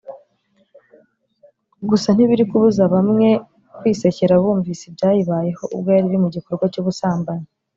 [1.89, 3.29] gusa ntibiri kubuza bamwe
[3.79, 7.47] kwisekera bumvise ibyayibayeho ubwo yari iri mu gikorwa cy’ubusambanyi